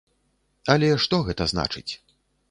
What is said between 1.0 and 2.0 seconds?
што гэта значыць?